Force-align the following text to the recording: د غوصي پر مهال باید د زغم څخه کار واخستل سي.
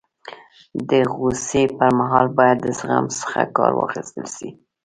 د 0.89 0.91
غوصي 1.15 1.63
پر 1.77 1.89
مهال 1.99 2.27
باید 2.37 2.57
د 2.61 2.67
زغم 2.79 3.05
څخه 3.19 3.39
کار 3.57 3.71
واخستل 3.79 4.25
سي. 4.35 4.49